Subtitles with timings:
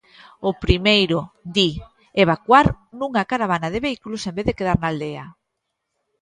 [0.49, 1.17] O primeiro,
[1.55, 1.69] di,
[2.23, 2.67] evacuar
[2.99, 5.25] nunha caravana de vehículos en vez de quedar na aldea.